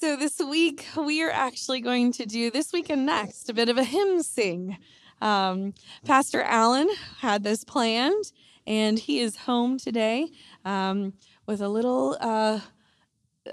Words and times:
So 0.00 0.16
this 0.16 0.38
week 0.38 0.86
we 0.96 1.22
are 1.22 1.30
actually 1.30 1.82
going 1.82 2.12
to 2.12 2.24
do 2.24 2.50
this 2.50 2.72
week 2.72 2.88
and 2.88 3.04
next 3.04 3.50
a 3.50 3.52
bit 3.52 3.68
of 3.68 3.76
a 3.76 3.84
hymn 3.84 4.22
sing. 4.22 4.78
Um, 5.20 5.74
Pastor 6.06 6.40
Allen 6.40 6.88
had 7.18 7.42
this 7.42 7.64
planned, 7.64 8.32
and 8.66 8.98
he 8.98 9.20
is 9.20 9.36
home 9.36 9.76
today 9.76 10.30
um, 10.64 11.12
with 11.44 11.60
a 11.60 11.68
little 11.68 12.16
uh, 12.18 12.60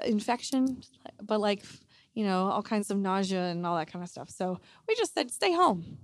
infection, 0.05 0.83
but 1.21 1.41
like 1.41 1.65
you 2.13 2.23
know 2.23 2.49
all 2.49 2.63
kinds 2.63 2.91
of 2.91 2.97
nausea 2.97 3.47
and 3.47 3.65
all 3.65 3.75
that 3.75 3.91
kind 3.91 4.01
of 4.01 4.07
stuff. 4.09 4.29
So 4.29 4.57
we 4.87 4.95
just 4.95 5.15
said, 5.15 5.29
stay 5.29 5.51
home. 5.51 5.97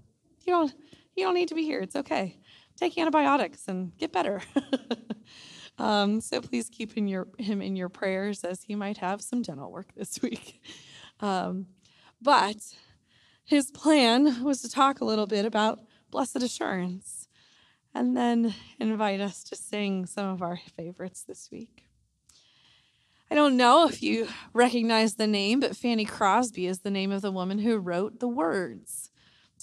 You 0.46 0.52
don't 0.52 0.74
you 1.16 1.24
don't 1.24 1.36
need 1.36 1.48
to 1.48 1.56
be 1.56 1.64
here. 1.64 1.80
It's 1.80 1.96
okay. 1.96 2.38
Take 2.76 2.98
antibiotics 2.98 3.70
and 3.70 3.98
get 3.98 4.12
better. 4.12 4.42
Um, 5.78 6.22
so 6.22 6.42
please 6.42 6.70
keep 6.70 6.98
in 6.98 7.08
your, 7.08 7.28
him 7.38 7.62
in 7.62 7.76
your 7.76 7.90
prayers 7.90 8.44
as 8.44 8.64
he 8.64 8.76
might 8.76 8.98
have 8.98 9.22
some 9.22 9.42
dental 9.42 9.72
work 9.72 9.88
this 9.96 10.22
week. 10.22 10.62
Um, 11.20 11.68
but 12.22 12.58
his 13.44 13.72
plan 13.72 14.44
was 14.44 14.62
to 14.62 14.70
talk 14.70 15.02
a 15.02 15.06
little 15.06 15.28
bit 15.28 15.46
about 15.46 15.80
blessed 16.12 16.44
assurance 16.44 17.28
and 17.94 18.16
then 18.16 18.54
invite 18.80 19.20
us 19.20 19.44
to 19.44 19.56
sing 19.56 20.06
some 20.06 20.28
of 20.28 20.42
our 20.42 20.60
favorites 20.76 21.24
this 21.24 21.50
week. 21.52 21.86
I 23.30 23.36
don't 23.36 23.58
know 23.58 23.88
if 23.88 24.04
you 24.04 24.28
recognize 24.54 25.16
the 25.16 25.26
name, 25.26 25.60
but 25.60 25.76
Fanny 25.76 26.06
Crosby 26.06 26.68
is 26.68 26.82
the 26.82 26.92
name 26.92 27.12
of 27.12 27.24
the 27.24 27.32
woman 27.32 27.60
who 27.60 27.78
wrote 27.78 28.20
the 28.20 28.28
words 28.28 29.10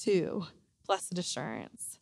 to 0.02 0.46
Blessed 0.86 1.18
Assurance. 1.18 1.99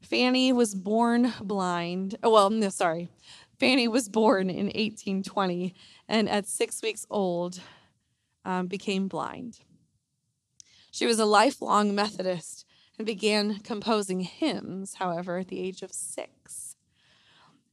Fanny 0.00 0.52
was 0.52 0.74
born 0.74 1.32
blind. 1.42 2.16
Oh, 2.22 2.30
well, 2.30 2.50
no, 2.50 2.68
sorry. 2.68 3.10
Fanny 3.58 3.86
was 3.86 4.08
born 4.08 4.48
in 4.48 4.66
1820 4.66 5.74
and 6.08 6.28
at 6.28 6.46
six 6.46 6.82
weeks 6.82 7.06
old 7.10 7.60
um, 8.44 8.66
became 8.66 9.06
blind. 9.06 9.60
She 10.90 11.06
was 11.06 11.18
a 11.18 11.26
lifelong 11.26 11.94
Methodist 11.94 12.64
and 12.98 13.06
began 13.06 13.60
composing 13.60 14.20
hymns, 14.20 14.94
however, 14.94 15.38
at 15.38 15.48
the 15.48 15.60
age 15.60 15.82
of 15.82 15.92
six. 15.92 16.76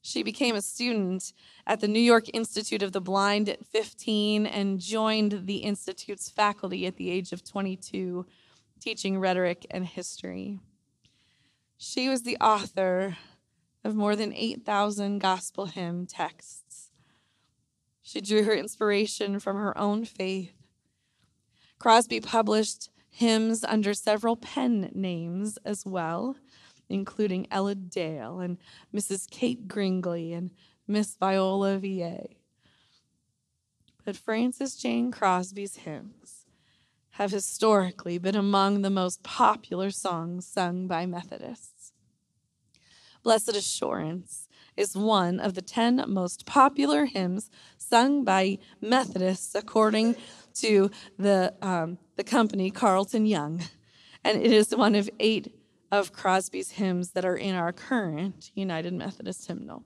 She 0.02 0.23
became 0.23 0.56
a 0.56 0.62
student 0.62 1.34
at 1.66 1.81
the 1.81 1.88
New 1.88 2.00
York 2.00 2.25
Institute 2.34 2.81
of 2.81 2.94
the 2.94 3.02
Blind 3.02 3.50
at 3.50 3.66
15 3.66 4.45
and 4.45 4.80
joined 4.80 5.47
the 5.47 5.58
Institute's 5.58 6.30
faculty 6.30 6.86
at 6.86 6.95
the 6.95 7.09
age 7.09 7.34
of 7.34 7.44
22, 7.44 8.25
teaching 8.80 9.19
rhetoric 9.19 9.66
and 9.69 9.86
history. 9.86 10.59
She 11.78 12.09
was 12.09 12.23
the 12.23 12.38
author 12.38 13.17
of 13.83 13.95
more 13.95 14.16
than 14.16 14.33
8,000 14.33 15.20
gospel 15.20 15.67
hymn 15.67 16.08
texts. 16.08 16.89
She 18.02 18.19
drew 18.19 18.44
her 18.44 18.56
inspiration 18.56 19.39
from 19.39 19.58
her 19.58 19.78
own 19.78 20.03
faith. 20.06 20.53
Crosby 21.78 22.19
published 22.19 22.89
hymns 23.09 23.64
under 23.64 23.94
several 23.94 24.36
pen 24.36 24.92
names 24.95 25.58
as 25.66 25.86
well, 25.86 26.36
including 26.89 27.47
Ella 27.52 27.75
Dale 27.75 28.39
and 28.39 28.58
Mrs. 28.94 29.30
Kate 29.30 29.67
Gringley 29.67 30.34
and 30.34 30.52
Miss 30.88 31.16
Viola 31.16 31.78
VA. 31.78 32.25
But 34.03 34.16
Frances 34.16 34.75
Jane 34.75 35.12
Crosby's 35.12 35.78
hymns 35.78 36.37
have 37.18 37.32
historically 37.32 38.18
been 38.20 38.36
among 38.36 38.84
the 38.84 38.92
most 38.92 39.23
popular 39.23 39.90
songs 39.90 40.46
sung 40.46 40.86
by 40.86 41.08
Methodists. 41.08 41.92
Blessed 43.24 43.56
Assurance 43.56 44.48
is 44.76 44.96
one 44.96 45.40
of 45.40 45.56
the 45.56 45.64
10 45.64 46.04
most 46.08 46.46
popular 46.46 47.06
hymns 47.06 47.50
sung 47.80 48.24
by 48.24 48.59
Methodists 48.82 49.56
according 49.56 50.16
to 50.54 50.92
the, 51.18 51.56
um, 51.59 51.98
the 52.18 52.24
company 52.24 52.70
Carlton 52.70 53.26
Young. 53.26 53.64
And 54.24 54.40
it 54.40 54.52
is 54.52 54.76
one 54.76 54.94
of 54.94 55.09
eight 55.20 55.59
of 55.92 56.14
Crosby's 56.14 56.74
hymns 56.74 57.14
that 57.14 57.26
are 57.26 57.36
in 57.36 57.56
our 57.56 57.74
current 57.74 58.52
United 58.53 58.94
Methodist 58.94 59.47
hymnal. 59.47 59.84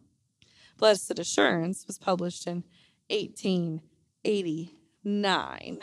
Blessed 0.77 1.17
Assurance 1.17 1.87
was 1.87 1.97
published 1.97 2.45
in 2.45 2.65
1889. 3.09 5.79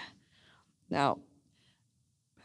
Now, 0.90 1.18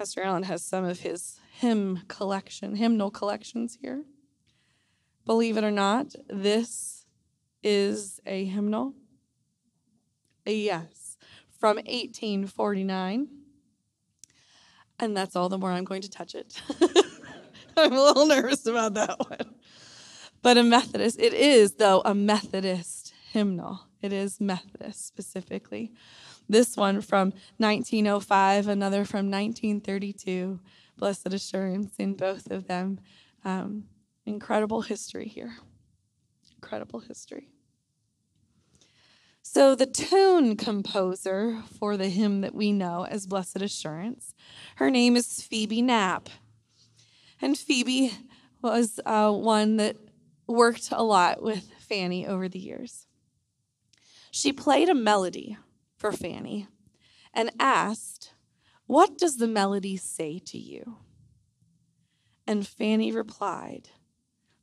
Pastor 0.04 0.24
Allen 0.24 0.44
has 0.44 0.62
some 0.62 0.84
of 0.84 1.00
his 1.00 1.40
hymn 1.60 2.02
collection, 2.10 2.76
hymnal 2.76 3.10
collections 3.10 3.78
here. 3.80 4.04
Believe 5.26 5.56
it 5.56 5.64
or 5.64 5.72
not, 5.72 6.14
this 6.28 7.06
is 7.64 8.20
a 8.26 8.44
hymnal. 8.44 8.96
Yes, 10.46 11.18
from 11.58 11.78
1849. 11.78 13.30
And 15.00 15.16
that's 15.16 15.38
all 15.38 15.48
the 15.48 15.58
more 15.58 15.72
I'm 15.72 15.86
going 15.86 16.02
to 16.02 16.10
touch 16.10 16.36
it. 16.36 16.62
I'm 17.78 17.94
a 17.94 18.04
little 18.04 18.26
nervous 18.26 18.66
about 18.66 18.96
that 18.96 19.18
one. 19.18 19.56
But 20.42 20.58
a 20.58 20.64
Methodist, 20.64 21.18
it 21.18 21.34
is, 21.34 21.76
though, 21.76 22.02
a 22.04 22.14
Methodist 22.14 23.14
hymnal. 23.32 23.88
It 24.02 24.12
is 24.12 24.42
Methodist 24.42 25.08
specifically. 25.08 25.94
This 26.54 26.78
one 26.78 27.02
from 27.02 27.34
1905, 27.58 28.68
another 28.68 29.06
from 29.06 29.32
1932. 29.32 30.60
Blessed 30.98 31.34
assurance 31.34 31.96
in 31.98 32.14
both 32.14 32.52
of 32.52 32.68
them. 32.68 33.00
Um, 33.44 33.86
incredible 34.28 34.84
history 34.84 35.28
here. 35.28 35.56
Incredible 36.56 37.00
history. 37.00 37.50
So, 39.42 39.74
the 39.74 39.88
tune 39.88 40.56
composer 40.56 41.64
for 41.80 41.98
the 41.98 42.10
hymn 42.10 42.42
that 42.42 42.54
we 42.54 42.72
know 42.72 43.08
as 43.08 43.26
Blessed 43.26 43.64
Assurance, 43.64 44.36
her 44.76 44.92
name 44.92 45.16
is 45.16 45.42
Phoebe 45.42 45.82
Knapp. 45.82 46.30
And 47.42 47.58
Phoebe 47.58 48.14
was 48.62 49.00
uh, 49.08 49.32
one 49.32 49.78
that 49.78 49.98
worked 50.46 50.90
a 50.92 51.02
lot 51.02 51.42
with 51.42 51.72
Fanny 51.80 52.28
over 52.28 52.48
the 52.48 52.60
years. 52.60 53.08
She 54.30 54.54
played 54.54 54.88
a 54.88 54.94
melody 54.94 55.58
for 56.04 56.12
Fanny 56.12 56.68
and 57.34 57.50
asked, 57.62 58.34
What 58.88 59.18
does 59.18 59.38
the 59.38 59.48
melody 59.48 59.96
say 59.96 60.38
to 60.48 60.58
you? 60.58 60.98
And 62.46 62.68
Fanny 62.68 63.10
replied 63.14 63.88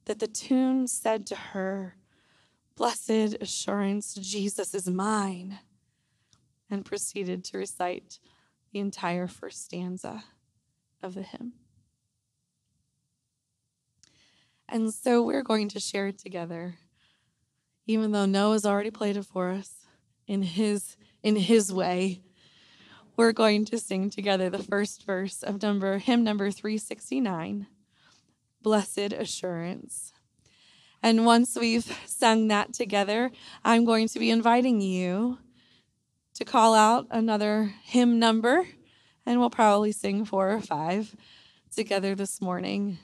that 0.04 0.18
the 0.18 0.26
tune 0.26 0.86
said 0.86 1.26
to 1.28 1.34
her, 1.34 1.96
Blessed 2.76 3.38
assurance, 3.40 4.12
Jesus 4.16 4.74
is 4.74 4.86
mine, 4.86 5.60
and 6.68 6.84
proceeded 6.84 7.42
to 7.44 7.56
recite 7.56 8.18
the 8.70 8.80
entire 8.80 9.26
first 9.26 9.64
stanza 9.64 10.24
of 11.02 11.14
the 11.14 11.22
hymn. 11.22 11.54
And 14.68 14.92
so 14.92 15.22
we're 15.22 15.42
going 15.42 15.70
to 15.70 15.80
share 15.80 16.08
it 16.08 16.18
together, 16.18 16.74
even 17.86 18.12
though 18.12 18.26
Noah's 18.26 18.66
already 18.66 18.90
played 18.90 19.16
it 19.16 19.24
for 19.24 19.48
us 19.48 19.86
in 20.26 20.42
his 20.42 20.96
in 21.22 21.36
his 21.36 21.72
way. 21.72 22.22
We're 23.16 23.32
going 23.32 23.64
to 23.66 23.78
sing 23.78 24.10
together 24.10 24.48
the 24.48 24.62
first 24.62 25.04
verse 25.04 25.42
of 25.42 25.62
number 25.62 25.98
hymn 25.98 26.25
number 26.25 26.50
369, 26.50 27.66
Blessed 28.62 29.12
Assurance. 29.12 30.12
And 31.03 31.25
once 31.25 31.56
we've 31.58 31.98
sung 32.06 32.48
that 32.48 32.72
together, 32.72 33.31
I'm 33.64 33.84
going 33.84 34.08
to 34.08 34.19
be 34.19 34.31
inviting 34.31 34.81
you 34.81 35.38
to 36.34 36.44
call 36.44 36.75
out 36.75 37.06
another 37.10 37.75
hymn 37.84 38.19
number, 38.19 38.66
and 39.26 39.41
we'll 39.41 39.50
probably 39.50 39.92
sing 39.92 40.25
four 40.25 40.50
or 40.52 40.60
five 40.60 41.14
together 41.75 42.14
this 42.14 42.41
morning. 42.41 42.98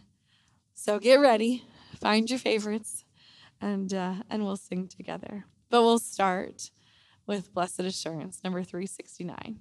So 0.74 0.98
get 0.98 1.20
ready, 1.20 1.64
find 2.00 2.28
your 2.28 2.38
favorites, 2.38 3.04
and 3.60 3.92
uh, 3.92 4.14
and 4.30 4.44
we'll 4.44 4.56
sing 4.56 4.88
together. 4.88 5.46
But 5.70 5.82
we'll 5.82 5.98
start 5.98 6.70
with 7.26 7.52
Blessed 7.52 7.80
Assurance, 7.80 8.40
number 8.44 8.62
369. 8.62 9.58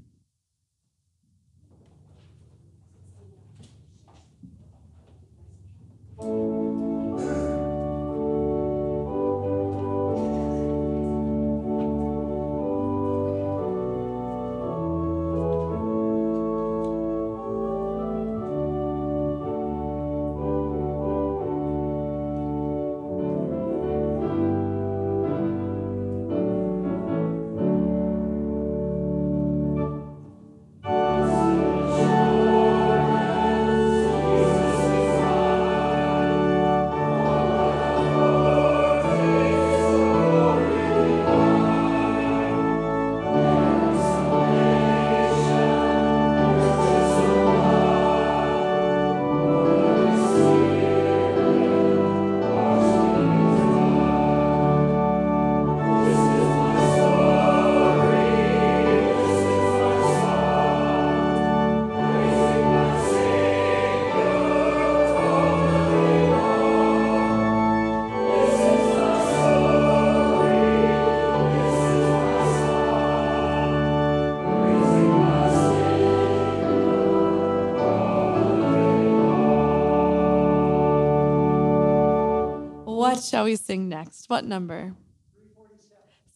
Shall 83.45 83.51
we 83.51 83.55
sing 83.57 83.89
next? 83.89 84.27
What 84.27 84.43
number? 84.43 84.95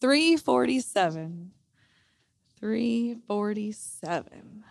347. 0.00 1.50
347. 2.60 4.64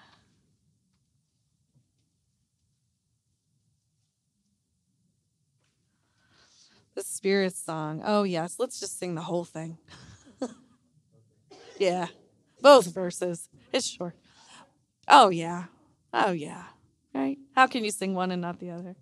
The 6.96 7.04
Spirit 7.04 7.54
song. 7.54 8.02
Oh, 8.06 8.24
yes. 8.24 8.56
Let's 8.58 8.80
just 8.80 8.98
sing 8.98 9.16
the 9.16 9.22
whole 9.22 9.44
thing. 9.44 9.78
yeah. 11.78 12.08
Both 12.62 12.94
verses. 12.94 13.50
It's 13.74 13.86
short. 13.86 14.16
Oh, 15.10 15.28
yeah. 15.28 15.66
Oh, 16.14 16.32
yeah. 16.32 16.64
Right? 17.14 17.38
How 17.54 17.68
can 17.68 17.84
you 17.84 17.92
sing 17.92 18.16
one 18.16 18.32
and 18.32 18.42
not 18.42 18.60
the 18.60 18.72
other? 18.72 18.96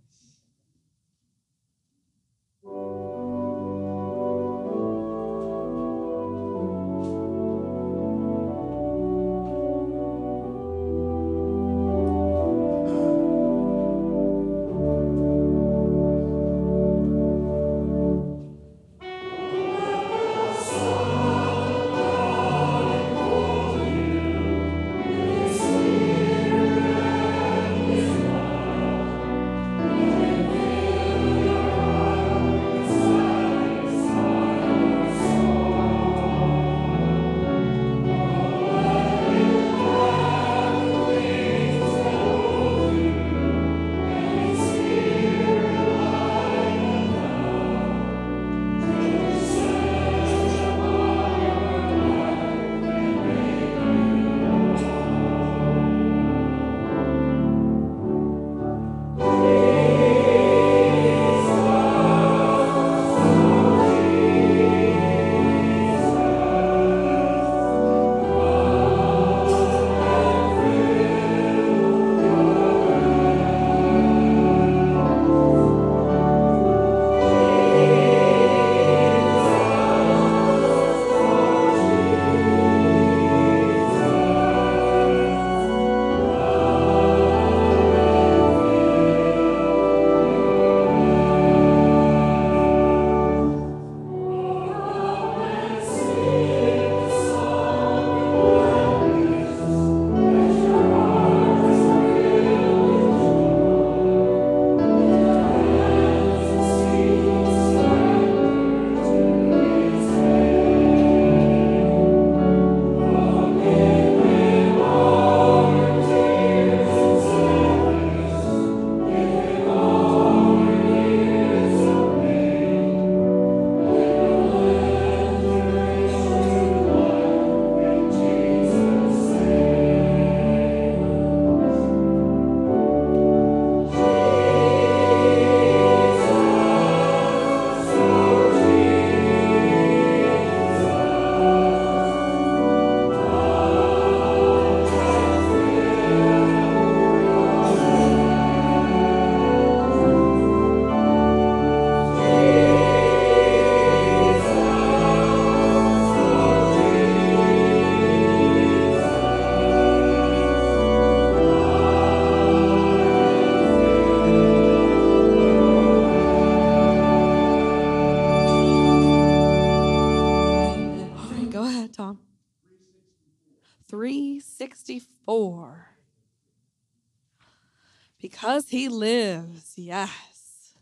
Because 178.57 178.71
he 178.71 178.89
lives. 178.89 179.73
Yes. 179.75 180.73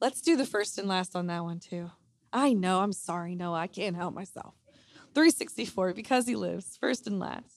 Let's 0.00 0.22
do 0.22 0.38
the 0.38 0.46
first 0.46 0.78
and 0.78 0.88
last 0.88 1.14
on 1.14 1.26
that 1.26 1.44
one, 1.44 1.60
too. 1.60 1.90
I 2.32 2.54
know. 2.54 2.80
I'm 2.80 2.94
sorry. 2.94 3.34
No, 3.34 3.54
I 3.54 3.66
can't 3.66 3.94
help 3.94 4.14
myself. 4.14 4.54
364, 5.14 5.92
because 5.92 6.26
he 6.26 6.34
lives, 6.34 6.78
first 6.80 7.06
and 7.06 7.18
last. 7.18 7.53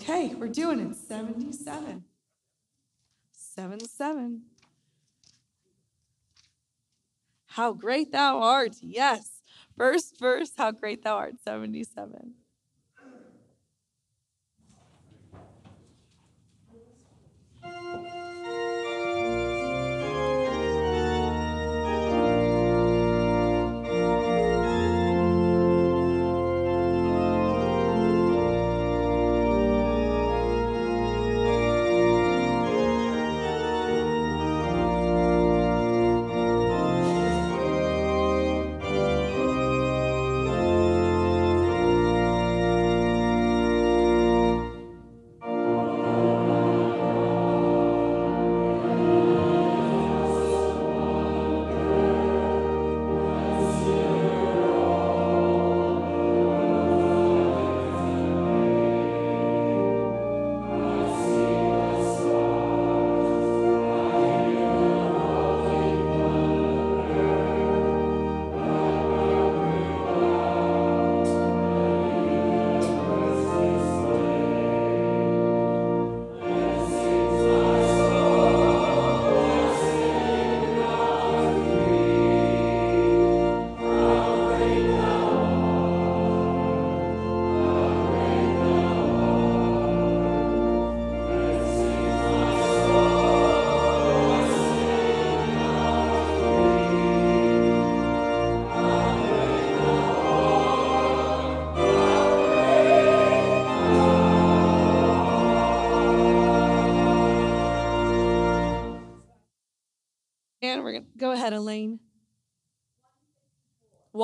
Okay, 0.00 0.32
we're 0.32 0.46
doing 0.46 0.78
it. 0.78 0.94
77. 0.94 2.04
7 3.32 3.80
7. 3.80 4.42
How 7.46 7.72
great 7.72 8.12
thou 8.12 8.40
art. 8.40 8.76
Yes. 8.80 9.42
First 9.76 10.20
verse, 10.20 10.52
how 10.56 10.70
great 10.70 11.02
thou 11.02 11.16
art. 11.16 11.34
77. 11.44 12.34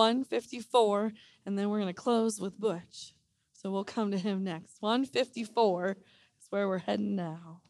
154, 0.04 1.12
and 1.46 1.58
then 1.58 1.70
we're 1.70 1.80
going 1.80 1.94
to 1.94 1.99
close 1.99 2.38
with 2.38 2.61
Butch. 2.61 3.14
So 3.54 3.70
we'll 3.70 3.84
come 3.84 4.11
to 4.11 4.18
him 4.18 4.44
next. 4.44 4.76
154 4.80 5.96
is 6.38 6.46
where 6.50 6.68
we're 6.68 6.76
heading 6.76 7.16
now. 7.16 7.62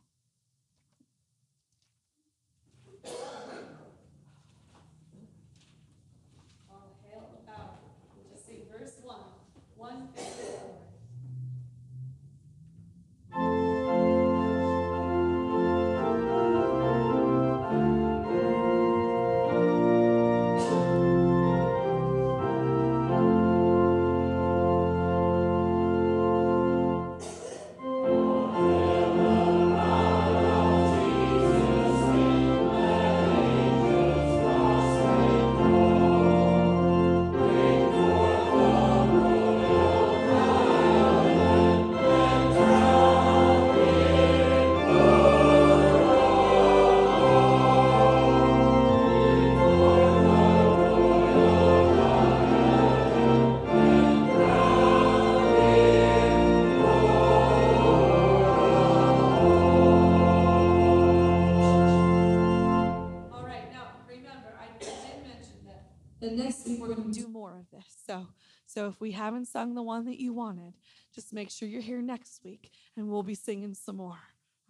The 66.24 66.30
next 66.30 66.66
week 66.66 66.80
we're 66.80 66.94
going 66.94 67.12
to 67.12 67.20
do 67.20 67.28
more 67.28 67.58
of 67.58 67.70
this. 67.70 67.84
So, 68.06 68.26
so 68.66 68.88
if 68.88 69.00
we 69.00 69.12
haven't 69.12 69.46
sung 69.46 69.74
the 69.74 69.82
one 69.82 70.06
that 70.06 70.18
you 70.18 70.32
wanted, 70.32 70.74
just 71.14 71.32
make 71.32 71.50
sure 71.50 71.68
you're 71.68 71.82
here 71.82 72.00
next 72.00 72.42
week, 72.42 72.70
and 72.96 73.08
we'll 73.08 73.22
be 73.22 73.34
singing 73.34 73.74
some 73.74 73.96
more. 73.96 74.18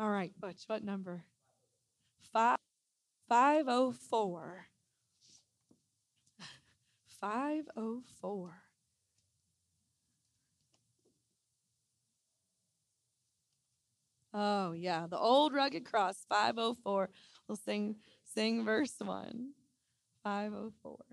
All 0.01 0.11
right, 0.11 0.33
Butch, 0.41 0.65
what 0.67 0.83
number? 0.83 1.23
Five, 2.33 2.59
five 3.29 3.67
oh 3.69 3.93
four. 3.93 4.67
Five 7.21 7.65
oh 7.77 8.03
four. 8.21 8.51
Oh 14.37 14.73
yeah, 14.73 15.07
the 15.09 15.17
old 15.17 15.55
rugged 15.55 15.85
cross, 15.85 16.27
five 16.29 16.55
oh 16.59 16.75
four. 16.83 17.11
We'll 17.47 17.57
sing 17.57 17.97
sing 18.25 18.65
verse 18.65 18.95
one. 18.99 19.53
Five 20.25 20.53
oh 20.53 20.73
four. 20.83 21.05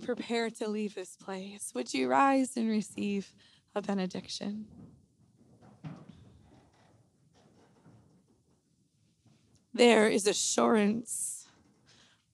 Prepare 0.00 0.50
to 0.50 0.68
leave 0.68 0.94
this 0.94 1.16
place, 1.16 1.72
would 1.74 1.92
you 1.92 2.08
rise 2.08 2.56
and 2.56 2.68
receive 2.68 3.32
a 3.74 3.82
benediction? 3.82 4.66
There 9.72 10.08
is 10.08 10.26
assurance, 10.26 11.46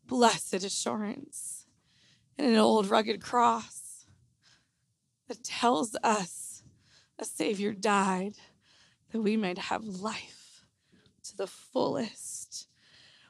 blessed 0.06 0.54
assurance, 0.54 1.66
in 2.38 2.46
an 2.46 2.56
old 2.56 2.88
rugged 2.88 3.22
cross 3.22 4.06
that 5.28 5.44
tells 5.44 5.96
us 6.02 6.62
a 7.18 7.24
Savior 7.24 7.72
died 7.72 8.34
that 9.12 9.20
we 9.20 9.36
might 9.36 9.58
have 9.58 9.84
life 9.84 10.64
to 11.24 11.36
the 11.36 11.46
fullest, 11.46 12.68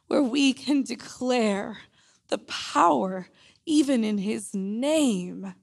where 0.07 0.23
we 0.23 0.53
can 0.53 0.83
declare 0.83 1.79
the 2.29 2.39
power 2.39 3.29
even 3.67 4.05
in 4.05 4.19
His 4.19 4.55
name, 4.55 5.55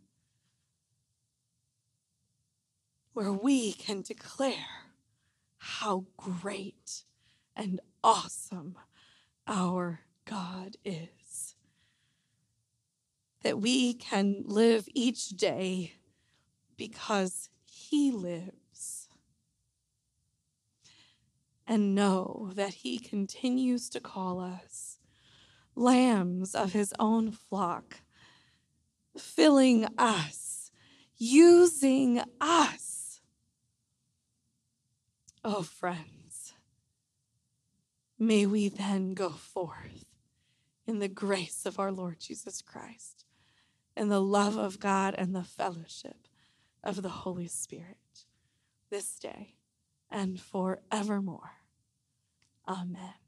where 3.13 3.31
we 3.31 3.73
can 3.73 4.01
declare 4.01 4.55
how 5.57 6.05
great 6.17 7.03
and 7.55 7.79
awesome 8.03 8.75
our 9.47 10.01
God 10.25 10.77
is. 10.83 11.55
That 13.43 13.59
we 13.59 13.93
can 13.93 14.43
live 14.45 14.87
each 14.93 15.29
day 15.29 15.93
because 16.77 17.49
He 17.65 18.11
lives. 18.11 19.07
And 21.67 21.95
know 21.95 22.51
that 22.55 22.75
He 22.75 22.97
continues 22.97 23.89
to 23.89 23.99
call 23.99 24.39
us 24.39 24.97
lambs 25.75 26.55
of 26.55 26.73
His 26.73 26.93
own 26.99 27.31
flock, 27.31 28.01
filling 29.17 29.87
us, 29.97 30.71
using 31.17 32.21
us. 32.39 33.21
Oh, 35.43 35.63
friends, 35.63 36.53
may 38.19 38.45
we 38.45 38.69
then 38.69 39.13
go 39.13 39.29
forth 39.29 40.05
in 40.85 40.99
the 40.99 41.07
grace 41.07 41.65
of 41.65 41.79
our 41.79 41.91
Lord 41.91 42.19
Jesus 42.19 42.61
Christ, 42.61 43.25
in 43.95 44.09
the 44.09 44.21
love 44.21 44.57
of 44.57 44.79
God 44.79 45.15
and 45.17 45.35
the 45.35 45.43
fellowship 45.43 46.27
of 46.83 47.01
the 47.01 47.09
Holy 47.09 47.47
Spirit 47.47 48.25
this 48.89 49.17
day 49.17 49.55
and 50.09 50.39
forevermore. 50.39 51.53
Amen. 52.67 53.20